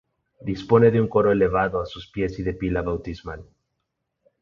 Dispone 0.39 0.89
de 0.89 0.99
un 0.99 1.07
coro 1.07 1.31
elevado 1.31 1.79
a 1.79 1.85
sus 1.85 2.07
pies 2.09 2.39
y 2.39 2.41
de 2.41 2.55
pila 2.55 2.81
bautismal. 2.81 3.45